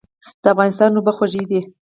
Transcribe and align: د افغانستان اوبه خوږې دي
د 0.41 0.45
افغانستان 0.53 0.91
اوبه 0.97 1.11
خوږې 1.17 1.43
دي 1.49 1.61